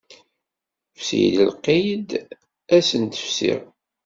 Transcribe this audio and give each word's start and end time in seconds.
Fsi-yi 0.99 1.43
lqid 1.49 2.09
ad 2.75 2.83
sent-fsiɣ. 2.89 3.61